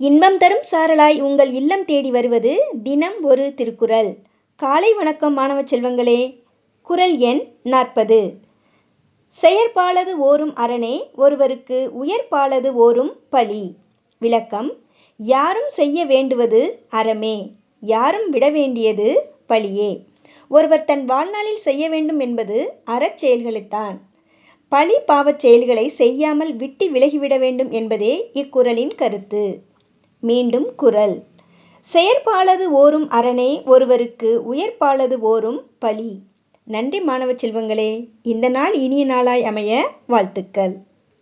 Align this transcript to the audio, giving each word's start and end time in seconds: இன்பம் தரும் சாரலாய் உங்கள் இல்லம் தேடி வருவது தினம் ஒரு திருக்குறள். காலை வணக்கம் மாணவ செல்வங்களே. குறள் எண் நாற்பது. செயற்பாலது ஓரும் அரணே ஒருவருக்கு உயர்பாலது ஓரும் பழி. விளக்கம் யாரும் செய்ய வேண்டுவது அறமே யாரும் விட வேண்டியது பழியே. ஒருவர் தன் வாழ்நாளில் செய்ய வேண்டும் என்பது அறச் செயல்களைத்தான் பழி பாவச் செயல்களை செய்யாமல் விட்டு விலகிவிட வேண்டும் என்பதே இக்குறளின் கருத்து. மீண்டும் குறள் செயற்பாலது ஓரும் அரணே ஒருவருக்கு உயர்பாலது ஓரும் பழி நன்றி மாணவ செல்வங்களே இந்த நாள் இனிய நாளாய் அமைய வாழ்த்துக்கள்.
இன்பம் 0.00 0.36
தரும் 0.38 0.64
சாரலாய் 0.70 1.20
உங்கள் 1.20 1.50
இல்லம் 1.52 1.84
தேடி 1.84 2.10
வருவது 2.10 2.52
தினம் 2.82 3.22
ஒரு 3.22 3.54
திருக்குறள். 3.54 4.08
காலை 4.60 4.92
வணக்கம் 4.92 5.34
மாணவ 5.34 5.62
செல்வங்களே. 5.62 6.20
குறள் 6.82 7.16
எண் 7.16 7.42
நாற்பது. 7.62 8.18
செயற்பாலது 9.36 10.12
ஓரும் 10.20 10.54
அரணே 10.54 11.12
ஒருவருக்கு 11.14 11.90
உயர்பாலது 12.04 12.70
ஓரும் 12.86 13.12
பழி. 13.28 13.74
விளக்கம் 14.18 14.70
யாரும் 15.16 15.68
செய்ய 15.68 16.04
வேண்டுவது 16.04 16.62
அறமே 16.90 17.36
யாரும் 17.82 18.30
விட 18.30 18.50
வேண்டியது 18.50 19.08
பழியே. 19.48 19.90
ஒருவர் 20.50 20.84
தன் 20.84 21.04
வாழ்நாளில் 21.04 21.56
செய்ய 21.56 21.88
வேண்டும் 21.88 22.18
என்பது 22.18 22.58
அறச் 22.84 23.16
செயல்களைத்தான் 23.16 23.96
பழி 24.68 24.98
பாவச் 25.06 25.38
செயல்களை 25.38 25.88
செய்யாமல் 25.88 26.56
விட்டு 26.56 26.90
விலகிவிட 26.90 27.38
வேண்டும் 27.38 27.70
என்பதே 27.70 28.30
இக்குறளின் 28.34 28.94
கருத்து. 28.94 29.44
மீண்டும் 30.28 30.68
குறள் 30.74 31.16
செயற்பாலது 31.86 32.66
ஓரும் 32.82 33.06
அரணே 33.10 33.50
ஒருவருக்கு 33.64 34.30
உயர்பாலது 34.52 35.16
ஓரும் 35.32 35.60
பழி 35.78 36.12
நன்றி 36.66 37.00
மாணவ 37.00 37.32
செல்வங்களே 37.32 37.90
இந்த 38.22 38.48
நாள் 38.48 38.74
இனிய 38.84 39.04
நாளாய் 39.04 39.44
அமைய 39.44 39.72
வாழ்த்துக்கள். 40.06 40.74